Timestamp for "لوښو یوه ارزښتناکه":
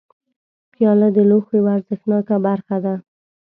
1.29-2.35